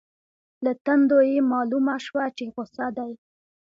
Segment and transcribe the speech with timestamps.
[0.63, 3.11] له تندو یې مالومه شوه چې غصه دي.